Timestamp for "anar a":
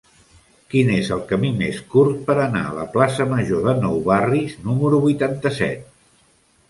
2.45-2.73